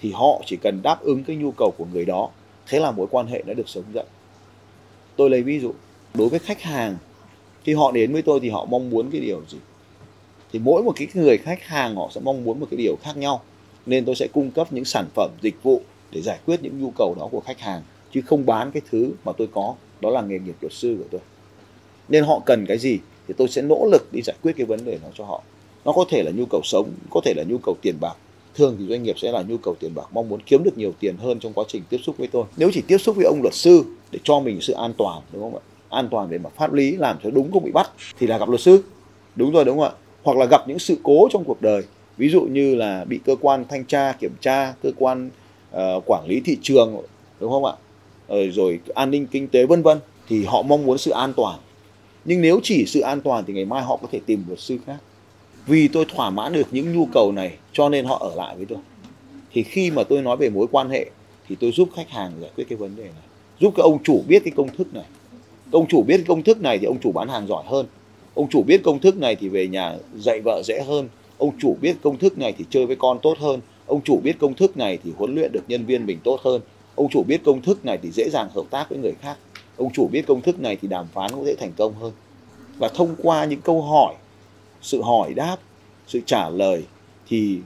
thì 0.00 0.12
họ 0.12 0.42
chỉ 0.46 0.56
cần 0.62 0.80
đáp 0.82 1.02
ứng 1.02 1.24
cái 1.24 1.36
nhu 1.36 1.50
cầu 1.50 1.74
của 1.78 1.86
người 1.92 2.04
đó. 2.04 2.30
Thế 2.66 2.80
là 2.80 2.90
mối 2.90 3.06
quan 3.10 3.26
hệ 3.26 3.42
đã 3.46 3.54
được 3.54 3.68
sống 3.68 3.84
dậy. 3.94 4.04
Tôi 5.16 5.30
lấy 5.30 5.42
ví 5.42 5.60
dụ, 5.60 5.72
đối 6.14 6.28
với 6.28 6.38
khách 6.38 6.62
hàng, 6.62 6.96
khi 7.64 7.74
họ 7.74 7.92
đến 7.92 8.12
với 8.12 8.22
tôi 8.22 8.40
thì 8.40 8.48
họ 8.48 8.64
mong 8.64 8.90
muốn 8.90 9.10
cái 9.10 9.20
điều 9.20 9.42
gì? 9.48 9.58
Thì 10.52 10.58
mỗi 10.58 10.82
một 10.82 10.92
cái 10.96 11.08
người 11.14 11.38
khách 11.38 11.62
hàng 11.62 11.96
họ 11.96 12.10
sẽ 12.14 12.20
mong 12.24 12.44
muốn 12.44 12.60
một 12.60 12.66
cái 12.70 12.78
điều 12.78 12.96
khác 13.02 13.16
nhau. 13.16 13.42
Nên 13.86 14.04
tôi 14.04 14.14
sẽ 14.14 14.28
cung 14.32 14.50
cấp 14.50 14.72
những 14.72 14.84
sản 14.84 15.06
phẩm, 15.14 15.30
dịch 15.42 15.62
vụ 15.62 15.82
để 16.12 16.22
giải 16.22 16.38
quyết 16.46 16.62
những 16.62 16.82
nhu 16.82 16.90
cầu 16.90 17.14
đó 17.18 17.28
của 17.30 17.40
khách 17.40 17.60
hàng, 17.60 17.82
chứ 18.12 18.20
không 18.26 18.46
bán 18.46 18.70
cái 18.70 18.82
thứ 18.90 19.10
mà 19.24 19.32
tôi 19.32 19.48
có, 19.52 19.74
đó 20.00 20.10
là 20.10 20.22
nghề 20.22 20.38
nghiệp 20.38 20.56
luật 20.60 20.72
sư 20.72 20.96
của 20.98 21.08
tôi. 21.10 21.20
Nên 22.08 22.24
họ 22.24 22.40
cần 22.46 22.66
cái 22.66 22.78
gì 22.78 22.98
thì 23.28 23.34
tôi 23.36 23.48
sẽ 23.48 23.62
nỗ 23.62 23.88
lực 23.92 24.12
đi 24.12 24.22
giải 24.22 24.36
quyết 24.42 24.52
cái 24.56 24.66
vấn 24.66 24.84
đề 24.84 24.98
đó 25.02 25.08
cho 25.14 25.24
họ 25.24 25.42
nó 25.86 25.92
có 25.92 26.04
thể 26.08 26.22
là 26.22 26.30
nhu 26.30 26.44
cầu 26.50 26.60
sống 26.64 26.90
có 27.10 27.20
thể 27.24 27.34
là 27.36 27.42
nhu 27.42 27.58
cầu 27.58 27.76
tiền 27.82 27.94
bạc. 28.00 28.16
Thường 28.54 28.76
thì 28.78 28.86
doanh 28.88 29.02
nghiệp 29.02 29.18
sẽ 29.18 29.32
là 29.32 29.42
nhu 29.42 29.56
cầu 29.56 29.74
tiền 29.80 29.94
bạc 29.94 30.06
mong 30.12 30.28
muốn 30.28 30.40
kiếm 30.46 30.64
được 30.64 30.78
nhiều 30.78 30.92
tiền 31.00 31.16
hơn 31.16 31.40
trong 31.40 31.52
quá 31.52 31.64
trình 31.68 31.82
tiếp 31.88 31.98
xúc 32.02 32.18
với 32.18 32.28
tôi. 32.28 32.44
Nếu 32.56 32.70
chỉ 32.72 32.82
tiếp 32.86 32.98
xúc 32.98 33.16
với 33.16 33.24
ông 33.24 33.40
luật 33.42 33.54
sư 33.54 33.84
để 34.10 34.18
cho 34.24 34.40
mình 34.40 34.60
sự 34.60 34.72
an 34.72 34.92
toàn 34.98 35.22
đúng 35.32 35.42
không 35.42 35.54
ạ? 35.54 35.62
An 35.88 36.08
toàn 36.10 36.28
về 36.28 36.38
mặt 36.38 36.52
pháp 36.56 36.72
lý 36.72 36.96
làm 36.96 37.16
cho 37.22 37.30
đúng 37.30 37.52
không 37.52 37.64
bị 37.64 37.70
bắt 37.70 37.90
thì 38.18 38.26
là 38.26 38.38
gặp 38.38 38.48
luật 38.48 38.60
sư. 38.60 38.82
Đúng 39.36 39.52
rồi 39.52 39.64
đúng 39.64 39.78
không 39.78 39.86
ạ? 39.86 39.92
Hoặc 40.22 40.38
là 40.38 40.46
gặp 40.46 40.68
những 40.68 40.78
sự 40.78 40.96
cố 41.02 41.28
trong 41.32 41.44
cuộc 41.44 41.62
đời. 41.62 41.82
Ví 42.16 42.28
dụ 42.28 42.42
như 42.42 42.74
là 42.74 43.04
bị 43.04 43.20
cơ 43.24 43.36
quan 43.40 43.64
thanh 43.68 43.84
tra 43.84 44.12
kiểm 44.12 44.32
tra 44.40 44.74
cơ 44.82 44.90
quan 44.98 45.30
uh, 45.76 46.02
quản 46.06 46.26
lý 46.26 46.40
thị 46.40 46.58
trường 46.62 47.02
đúng 47.40 47.50
không 47.50 47.64
ạ? 47.64 47.72
Rồi, 48.28 48.48
rồi 48.48 48.80
an 48.94 49.10
ninh 49.10 49.26
kinh 49.26 49.48
tế 49.48 49.66
vân 49.66 49.82
vân 49.82 49.98
thì 50.28 50.44
họ 50.44 50.62
mong 50.62 50.86
muốn 50.86 50.98
sự 50.98 51.10
an 51.10 51.32
toàn. 51.36 51.58
Nhưng 52.24 52.42
nếu 52.42 52.60
chỉ 52.62 52.84
sự 52.86 53.00
an 53.00 53.20
toàn 53.20 53.44
thì 53.46 53.52
ngày 53.52 53.64
mai 53.64 53.82
họ 53.82 53.96
có 53.96 54.08
thể 54.12 54.20
tìm 54.26 54.44
luật 54.48 54.60
sư 54.60 54.78
khác 54.86 54.96
vì 55.66 55.88
tôi 55.88 56.04
thỏa 56.04 56.30
mãn 56.30 56.52
được 56.52 56.66
những 56.70 56.96
nhu 56.96 57.06
cầu 57.12 57.32
này, 57.32 57.52
cho 57.72 57.88
nên 57.88 58.04
họ 58.04 58.18
ở 58.18 58.34
lại 58.34 58.56
với 58.56 58.66
tôi. 58.66 58.78
Thì 59.52 59.62
khi 59.62 59.90
mà 59.90 60.04
tôi 60.04 60.22
nói 60.22 60.36
về 60.36 60.50
mối 60.50 60.66
quan 60.70 60.90
hệ, 60.90 61.06
thì 61.48 61.56
tôi 61.60 61.72
giúp 61.72 61.88
khách 61.96 62.10
hàng 62.10 62.32
giải 62.40 62.50
quyết 62.56 62.64
cái 62.68 62.76
vấn 62.76 62.96
đề 62.96 63.02
này. 63.02 63.24
Giúp 63.60 63.72
cái 63.76 63.82
ông 63.82 64.02
chủ 64.02 64.22
biết 64.28 64.44
cái 64.44 64.52
công 64.56 64.76
thức 64.76 64.94
này. 64.94 65.04
Ông 65.70 65.86
chủ 65.88 66.02
biết 66.02 66.16
cái 66.16 66.24
công 66.28 66.42
thức 66.42 66.60
này 66.60 66.78
thì 66.78 66.86
ông 66.86 66.98
chủ 67.00 67.12
bán 67.12 67.28
hàng 67.28 67.46
giỏi 67.46 67.64
hơn. 67.66 67.86
Ông 68.34 68.48
chủ 68.50 68.62
biết 68.62 68.82
công 68.84 68.98
thức 68.98 69.16
này 69.16 69.36
thì 69.36 69.48
về 69.48 69.66
nhà 69.66 69.96
dạy 70.16 70.40
vợ 70.44 70.62
dễ 70.64 70.82
hơn. 70.86 71.08
Ông 71.38 71.50
chủ 71.58 71.76
biết 71.80 71.96
công 72.02 72.18
thức 72.18 72.38
này 72.38 72.54
thì 72.58 72.64
chơi 72.70 72.86
với 72.86 72.96
con 72.96 73.18
tốt 73.22 73.38
hơn. 73.38 73.60
Ông 73.86 74.00
chủ 74.04 74.20
biết 74.22 74.38
công 74.38 74.54
thức 74.54 74.76
này 74.76 74.98
thì 75.04 75.12
huấn 75.18 75.34
luyện 75.34 75.52
được 75.52 75.64
nhân 75.68 75.86
viên 75.86 76.06
mình 76.06 76.18
tốt 76.24 76.40
hơn. 76.44 76.60
Ông 76.94 77.08
chủ 77.10 77.22
biết 77.22 77.40
công 77.44 77.62
thức 77.62 77.84
này 77.84 77.98
thì 78.02 78.10
dễ 78.10 78.28
dàng 78.30 78.48
hợp 78.54 78.64
tác 78.70 78.90
với 78.90 78.98
người 78.98 79.14
khác. 79.20 79.36
Ông 79.76 79.92
chủ 79.92 80.08
biết 80.08 80.26
công 80.26 80.40
thức 80.40 80.60
này 80.60 80.76
thì 80.82 80.88
đàm 80.88 81.06
phán 81.14 81.30
cũng 81.30 81.44
dễ 81.44 81.54
thành 81.54 81.72
công 81.76 81.94
hơn. 81.94 82.12
Và 82.78 82.88
thông 82.88 83.14
qua 83.22 83.44
những 83.44 83.60
câu 83.60 83.82
hỏi 83.82 84.14
sự 84.86 85.02
hỏi 85.02 85.34
đáp, 85.34 85.56
sự 86.06 86.20
trả 86.26 86.48
lời 86.48 86.84
thì 87.28 87.58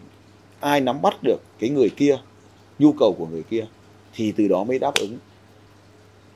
ai 0.61 0.81
nắm 0.81 1.02
bắt 1.02 1.14
được 1.22 1.40
cái 1.58 1.70
người 1.70 1.90
kia, 1.90 2.19
nhu 2.78 2.93
cầu 2.93 3.14
của 3.19 3.26
người 3.26 3.43
kia 3.43 3.67
thì 4.14 4.32
từ 4.32 4.49
đó 4.49 4.64
mới 4.64 4.78
đáp 4.78 4.94
ứng. 4.94 5.19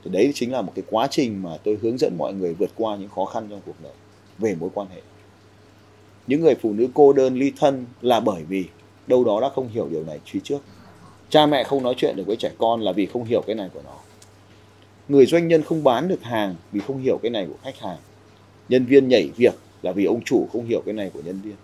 Thì 0.05 0.11
đấy 0.11 0.33
chính 0.35 0.53
là 0.53 0.63
một 0.63 0.73
cái 0.75 0.85
quá 0.91 1.07
trình 1.11 1.43
mà 1.43 1.51
tôi 1.65 1.79
hướng 1.83 1.99
dẫn 1.99 2.19
mọi 2.19 2.33
người 2.35 2.55
vượt 2.55 2.71
qua 2.77 2.97
những 2.97 3.09
khó 3.09 3.25
khăn 3.25 3.47
trong 3.51 3.61
cuộc 3.67 3.75
đời 3.83 3.93
về 4.39 4.55
mối 4.61 4.71
quan 4.75 4.89
hệ. 4.95 5.01
Những 6.27 6.41
người 6.41 6.55
phụ 6.55 6.73
nữ 6.73 6.89
cô 6.95 7.13
đơn 7.13 7.39
ly 7.39 7.53
thân 7.57 7.87
là 8.01 8.21
bởi 8.21 8.43
vì 8.43 8.65
đâu 9.07 9.25
đó 9.25 9.41
đã 9.41 9.49
không 9.49 9.69
hiểu 9.69 9.89
điều 9.91 10.05
này 10.05 10.21
truy 10.25 10.41
trước. 10.45 10.59
Cha 11.29 11.47
mẹ 11.47 11.65
không 11.65 11.83
nói 11.83 11.95
chuyện 11.97 12.17
được 12.17 12.27
với 12.27 12.37
trẻ 12.37 12.51
con 12.59 12.81
là 12.81 12.93
vì 12.93 13.07
không 13.07 13.25
hiểu 13.25 13.43
cái 13.47 13.57
này 13.57 13.69
của 13.75 13.81
nó. 13.85 13.97
Người 15.09 15.27
doanh 15.27 15.49
nhân 15.49 15.63
không 15.63 15.85
bán 15.85 16.09
được 16.09 16.23
hàng 16.23 16.55
vì 16.73 16.81
không 16.81 17.03
hiểu 17.03 17.19
cái 17.23 17.31
này 17.31 17.47
của 17.47 17.59
khách 17.63 17.79
hàng. 17.79 17.99
Nhân 18.69 18.85
viên 18.85 19.09
nhảy 19.09 19.31
việc 19.37 19.55
là 19.85 19.93
vì 19.93 20.05
ông 20.05 20.21
chủ 20.25 20.47
không 20.53 20.67
hiểu 20.67 20.83
cái 20.87 20.95
này 20.95 21.11
của 21.15 21.21
nhân 21.25 21.41
viên. 21.45 21.55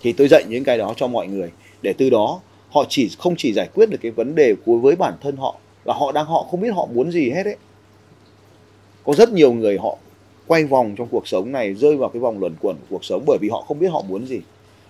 Thì 0.00 0.12
tôi 0.12 0.28
dạy 0.30 0.44
những 0.48 0.64
cái 0.64 0.78
đó 0.78 0.94
cho 0.96 1.06
mọi 1.06 1.26
người. 1.26 1.50
Để 1.82 1.92
từ 1.98 2.10
đó, 2.10 2.40
họ 2.70 2.84
chỉ, 2.88 3.10
không 3.18 3.34
chỉ 3.38 3.52
giải 3.52 3.68
quyết 3.74 3.90
được 3.90 3.98
cái 4.02 4.10
vấn 4.10 4.34
đề 4.34 4.54
của, 4.64 4.78
với 4.78 4.96
bản 4.96 5.14
thân 5.20 5.36
họ, 5.36 5.56
là 5.84 5.94
họ 5.94 6.12
đang, 6.12 6.26
họ 6.26 6.46
không 6.50 6.60
biết 6.60 6.74
họ 6.74 6.86
muốn 6.94 7.10
gì 7.12 7.30
hết 7.30 7.42
đấy. 7.42 7.56
có 9.04 9.12
rất 9.14 9.32
nhiều 9.32 9.52
người 9.52 9.78
họ 9.78 9.96
quay 10.46 10.64
vòng 10.64 10.94
trong 10.98 11.08
cuộc 11.10 11.28
sống 11.28 11.52
này, 11.52 11.74
rơi 11.74 11.96
vào 11.96 12.08
cái 12.08 12.20
vòng 12.20 12.40
luẩn 12.40 12.54
quẩn 12.60 12.76
của 12.76 12.86
cuộc 12.90 13.04
sống 13.04 13.24
bởi 13.26 13.38
vì 13.40 13.48
họ 13.48 13.64
không 13.68 13.78
biết 13.78 13.88
họ 13.88 14.02
muốn 14.08 14.26
gì. 14.26 14.40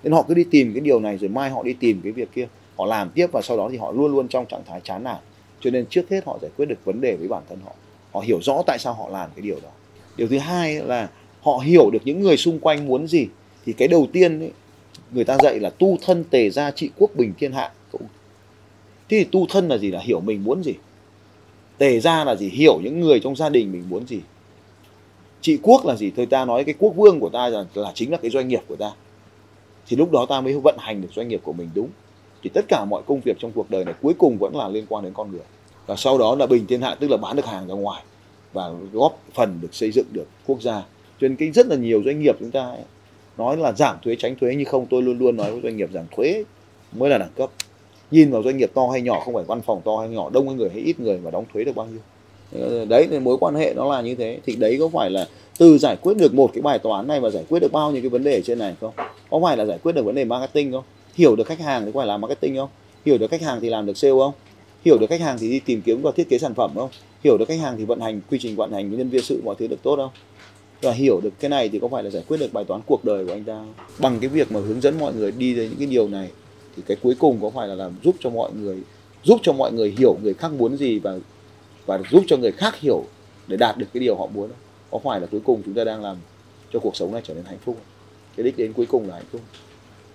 Nên 0.03 0.13
họ 0.13 0.23
cứ 0.23 0.35
đi 0.35 0.45
tìm 0.51 0.73
cái 0.73 0.81
điều 0.81 1.01
này, 1.01 1.19
rồi 1.19 1.29
mai 1.29 1.51
họ 1.51 1.63
đi 1.63 1.73
tìm 1.73 2.01
cái 2.03 2.13
việc 2.13 2.29
kia. 2.35 2.49
Họ 2.77 2.87
làm 2.87 3.11
tiếp 3.11 3.27
và 3.33 3.43
sau 3.43 3.57
đó 3.57 3.69
thì 3.73 3.79
họ 3.79 3.93
luôn 3.93 4.13
luôn 4.13 4.29
trong 4.29 4.47
trạng 4.47 4.63
thái 4.67 4.81
chán 4.85 5.05
nản. 5.05 5.17
Cho 5.61 5.71
nên 5.71 5.87
trước 5.87 6.11
hết 6.11 6.25
họ 6.27 6.39
giải 6.43 6.51
quyết 6.57 6.67
được 6.67 6.85
vấn 6.85 7.01
đề 7.01 7.17
với 7.17 7.29
bản 7.29 7.43
thân 7.49 7.59
họ. 7.65 7.73
Họ 8.13 8.21
hiểu 8.21 8.39
rõ 8.43 8.63
tại 8.67 8.79
sao 8.79 8.93
họ 8.93 9.09
làm 9.09 9.31
cái 9.37 9.43
điều 9.43 9.57
đó. 9.63 9.69
Điều 10.17 10.29
thứ 10.29 10.39
hai 10.39 10.75
là 10.75 11.09
họ 11.41 11.59
hiểu 11.65 11.91
được 11.91 12.03
những 12.05 12.21
người 12.21 12.37
xung 12.37 12.59
quanh 12.59 12.87
muốn 12.87 13.07
gì 13.07 13.27
thì 13.67 13.73
cái 13.73 13.89
đầu 13.89 14.07
tiên 14.13 14.41
ấy, 14.41 14.51
người 15.13 15.25
ta 15.25 15.37
dạy 15.43 15.59
là 15.61 15.71
tu 15.71 15.99
thân 16.03 16.25
tề 16.25 16.51
gia 16.51 16.71
trị 16.71 16.91
quốc 16.99 17.11
bình 17.15 17.33
thiên 17.39 17.53
hạ. 17.53 17.73
Thế 19.09 19.19
thì 19.19 19.25
tu 19.25 19.47
thân 19.47 19.69
là 19.69 19.79
gì? 19.79 19.91
Là 19.91 20.01
hiểu 20.01 20.21
mình 20.21 20.45
muốn 20.45 20.63
gì. 20.65 20.75
Tề 21.79 22.01
gia 22.01 22.25
là 22.25 22.37
gì? 22.37 22.49
Hiểu 22.49 22.81
những 22.85 23.01
người 23.01 23.21
trong 23.21 23.37
gia 23.37 23.49
đình 23.49 23.73
mình 23.73 23.85
muốn 23.89 24.07
gì. 24.07 24.21
Trị 25.41 25.59
quốc 25.63 25.87
là 25.87 25.97
gì? 25.97 26.11
Thôi 26.17 26.27
ta 26.27 26.45
nói 26.45 26.65
cái 26.65 26.75
quốc 26.79 26.97
vương 26.97 27.21
của 27.21 27.29
ta 27.29 27.49
là, 27.49 27.65
là 27.75 27.93
chính 27.95 28.11
là 28.11 28.17
cái 28.17 28.31
doanh 28.31 28.49
nghiệp 28.49 28.61
của 28.69 28.77
ta. 28.77 28.91
Thì 29.87 29.97
lúc 29.97 30.13
đó 30.13 30.27
ta 30.29 30.41
mới 30.41 30.55
vận 30.55 30.77
hành 30.79 31.03
được 31.03 31.09
doanh 31.15 31.29
nghiệp 31.29 31.41
của 31.43 31.53
mình 31.53 31.71
đúng. 31.75 31.89
Thì 32.43 32.51
tất 32.55 32.65
cả 32.69 32.85
mọi 32.91 33.03
công 33.07 33.21
việc 33.21 33.37
trong 33.39 33.53
cuộc 33.53 33.71
đời 33.71 33.85
này 33.85 33.95
cuối 34.03 34.15
cùng 34.19 34.39
vẫn 34.39 34.57
là 34.57 34.69
liên 34.69 34.87
quan 34.89 35.05
đến 35.05 35.13
con 35.17 35.33
người. 35.33 35.45
Và 35.87 35.97
sau 35.97 36.19
đó 36.19 36.35
là 36.35 36.47
bình 36.47 36.67
thiên 36.67 36.83
hạ 36.83 36.95
tức 37.01 37.11
là 37.11 37.17
bán 37.17 37.37
được 37.37 37.47
hàng 37.47 37.69
ra 37.69 37.75
ngoài 37.75 38.03
và 38.53 38.71
góp 38.93 39.21
phần 39.35 39.59
được 39.63 39.75
xây 39.75 39.91
dựng 39.91 40.07
được 40.13 40.27
quốc 40.47 40.63
gia 40.63 40.83
cho 41.21 41.29
nên 41.29 41.37
cái 41.37 41.51
rất 41.51 41.67
là 41.67 41.77
nhiều 41.77 42.03
doanh 42.05 42.21
nghiệp 42.21 42.37
chúng 42.41 42.51
ta 42.51 42.67
ấy, 42.67 42.83
nói 43.39 43.57
là 43.57 43.73
giảm 43.73 43.97
thuế 44.03 44.17
tránh 44.19 44.37
thuế 44.37 44.55
nhưng 44.57 44.65
không 44.65 44.87
tôi 44.91 45.03
luôn 45.03 45.19
luôn 45.19 45.37
nói 45.37 45.53
với 45.53 45.61
doanh 45.63 45.77
nghiệp 45.77 45.93
rằng 45.93 46.07
thuế 46.17 46.45
mới 46.93 47.11
là 47.11 47.19
đẳng 47.19 47.31
cấp. 47.37 47.51
Nhìn 48.11 48.31
vào 48.31 48.43
doanh 48.43 48.57
nghiệp 48.57 48.71
to 48.75 48.89
hay 48.93 49.03
nhỏ 49.03 49.21
không 49.25 49.35
phải 49.35 49.45
văn 49.45 49.61
phòng 49.61 49.81
to 49.85 49.97
hay 49.97 50.09
nhỏ 50.09 50.31
đông 50.31 50.57
người 50.57 50.71
hay 50.71 50.81
ít 50.81 51.01
người 51.01 51.19
mà 51.19 51.31
đóng 51.31 51.45
thuế 51.53 51.65
được 51.65 51.77
bao 51.77 51.87
nhiêu. 51.87 52.01
Ờ, 52.53 52.85
đấy 52.85 53.07
thì 53.11 53.19
mối 53.19 53.37
quan 53.41 53.55
hệ 53.55 53.75
nó 53.77 53.93
là 53.93 54.01
như 54.01 54.15
thế. 54.15 54.39
Thì 54.47 54.57
đấy 54.57 54.77
có 54.81 54.89
phải 54.89 55.11
là 55.11 55.29
từ 55.59 55.79
giải 55.79 55.97
quyết 55.97 56.17
được 56.17 56.35
một 56.35 56.51
cái 56.55 56.63
bài 56.63 56.79
toán 56.79 57.07
này 57.07 57.21
và 57.21 57.31
giải 57.31 57.45
quyết 57.49 57.61
được 57.61 57.73
bao 57.73 57.93
nhiêu 57.93 58.03
cái 58.03 58.09
vấn 58.09 58.25
đề 58.25 58.35
ở 58.35 58.41
trên 58.41 58.59
này 58.59 58.75
không? 58.81 58.93
Có 59.31 59.41
phải 59.43 59.57
là 59.57 59.65
giải 59.65 59.79
quyết 59.83 59.93
được 59.93 60.05
vấn 60.05 60.15
đề 60.15 60.25
marketing 60.25 60.73
không? 60.73 60.85
Hiểu 61.15 61.37
được 61.37 61.47
khách 61.47 61.61
hàng 61.61 61.85
thì 61.85 61.93
có 61.93 62.01
phải 62.01 62.07
làm 62.07 62.21
marketing 62.21 62.57
không? 62.57 62.69
Hiểu 63.07 63.19
được 63.19 63.31
khách 63.31 63.43
hàng 63.43 63.59
thì 63.61 63.69
làm 63.69 63.87
được 63.87 63.97
sale 63.97 64.13
không? 64.13 64.33
Hiểu 64.85 64.99
được 64.99 65.07
khách 65.11 65.21
hàng 65.21 65.37
thì 65.41 65.51
đi 65.51 65.61
tìm 65.61 65.83
kiếm 65.83 66.03
và 66.03 66.11
thiết 66.17 66.29
kế 66.29 66.39
sản 66.39 66.55
phẩm 66.55 66.71
không? 66.75 66.91
Hiểu 67.25 67.39
được 67.39 67.49
khách 67.49 67.61
hàng 67.61 67.75
thì 67.79 67.85
vận 67.85 68.01
hành 68.01 68.21
quy 68.31 68.39
trình 68.41 68.57
vận 68.57 68.73
hành 68.73 68.97
nhân 68.97 69.11
viên 69.11 69.23
sự 69.23 69.43
mọi 69.45 69.55
thứ 69.59 69.67
được 69.67 69.83
tốt 69.83 69.97
không? 69.97 70.11
Và 70.83 70.93
hiểu 70.93 71.21
được 71.21 71.31
cái 71.41 71.49
này 71.49 71.69
thì 71.69 71.79
có 71.79 71.89
phải 71.89 72.03
là 72.03 72.11
giải 72.11 72.23
quyết 72.29 72.37
được 72.37 72.53
bài 72.53 72.65
toán 72.65 72.81
cuộc 72.87 73.05
đời 73.05 73.27
của 73.27 73.33
anh 73.33 73.45
ta 73.45 73.65
bằng 73.99 74.19
cái 74.21 74.29
việc 74.29 74.53
mà 74.53 74.61
hướng 74.61 74.81
dẫn 74.81 74.99
mọi 74.99 75.15
người 75.15 75.33
đi 75.33 75.55
đến 75.55 75.71
những 75.71 75.79
cái 75.79 75.87
điều 75.87 76.09
này, 76.09 76.31
thì 76.77 76.83
cái 76.87 76.97
cuối 77.03 77.15
cùng 77.19 77.39
có 77.43 77.51
phải 77.51 77.69
là 77.69 77.75
làm 77.75 77.93
giúp 78.05 78.17
cho 78.21 78.31
mọi 78.31 78.53
người, 78.53 78.79
giúp 79.23 79.41
cho 79.43 79.53
mọi 79.53 79.73
người 79.73 79.95
hiểu 79.99 80.17
người 80.23 80.35
khác 80.35 80.53
muốn 80.53 80.77
gì 80.77 80.99
và 80.99 81.19
và 81.87 82.01
giúp 82.11 82.25
cho 82.27 82.37
người 82.37 82.53
khác 82.53 82.81
hiểu 82.81 83.05
để 83.47 83.57
đạt 83.57 83.77
được 83.79 83.87
cái 83.93 84.01
điều 84.01 84.17
họ 84.17 84.27
muốn 84.27 84.51
có 84.91 84.99
phải 84.99 85.21
là 85.21 85.27
cuối 85.27 85.41
cùng 85.45 85.63
chúng 85.65 85.75
ta 85.75 85.85
đang 85.85 86.03
làm 86.03 86.17
cho 86.73 86.79
cuộc 86.79 86.97
sống 86.97 87.13
này 87.13 87.23
trở 87.25 87.35
nên 87.35 87.45
hạnh 87.45 87.59
phúc 87.65 87.77
cái 88.37 88.45
đích 88.45 88.57
đến 88.57 88.73
cuối 88.73 88.87
cùng 88.87 89.09
là 89.09 89.15
hạnh 89.15 89.25
phúc. 89.33 89.41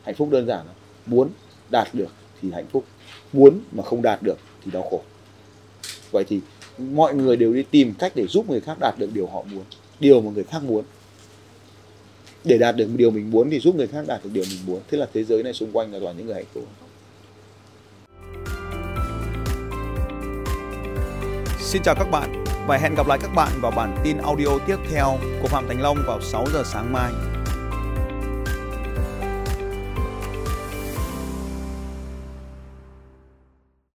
Hạnh 0.04 0.16
phúc 0.16 0.30
đơn 0.32 0.48
giản 0.48 0.66
là 0.68 0.74
muốn 1.06 1.30
đạt 1.70 1.88
được 1.94 2.10
thì 2.42 2.52
hạnh 2.52 2.66
phúc. 2.72 2.86
Muốn 3.34 3.60
mà 3.72 3.84
không 3.84 4.02
đạt 4.02 4.24
được 4.24 4.38
thì 4.64 4.72
đau 4.72 4.88
khổ. 4.90 5.02
Vậy 6.12 6.24
thì 6.28 6.40
mọi 6.78 7.16
người 7.16 7.36
đều 7.36 7.54
đi 7.54 7.64
tìm 7.64 7.94
cách 8.00 8.12
để 8.16 8.28
giúp 8.28 8.50
người 8.50 8.62
khác 8.62 8.78
đạt 8.80 8.96
được 8.98 9.10
điều 9.14 9.28
họ 9.28 9.44
muốn 9.52 9.64
điều 10.00 10.22
mà 10.22 10.32
người 10.32 10.44
khác 10.44 10.64
muốn. 10.64 10.84
Để 12.44 12.58
đạt 12.58 12.76
được 12.76 12.88
điều 12.96 13.12
mình 13.12 13.32
muốn 13.32 13.50
thì 13.50 13.60
giúp 13.60 13.76
người 13.76 13.88
khác 13.88 14.06
đạt 14.08 14.24
được 14.24 14.30
điều 14.34 14.44
mình 14.50 14.60
muốn. 14.66 14.80
Thế 14.92 14.98
là 14.98 15.08
thế 15.14 15.24
giới 15.24 15.44
này 15.44 15.54
xung 15.54 15.72
quanh 15.72 15.94
là 15.94 16.00
toàn 16.00 16.18
những 16.18 16.26
người 16.26 16.36
hạnh 16.36 16.46
phúc. 16.54 16.68
Xin 21.60 21.82
chào 21.84 21.96
các 21.96 22.08
bạn 22.12 22.44
và 22.68 22.78
hẹn 22.78 22.96
gặp 22.96 23.08
lại 23.08 23.20
các 23.22 23.32
bạn 23.36 23.52
vào 23.62 23.72
bản 23.72 23.98
tin 24.04 24.18
audio 24.18 24.58
tiếp 24.68 24.78
theo 24.92 25.18
của 25.42 25.48
Phạm 25.48 25.68
Thành 25.68 25.82
Long 25.82 25.98
vào 26.08 26.22
6 26.22 26.46
giờ 26.54 26.64
sáng 26.66 26.94
mai. 26.94 27.12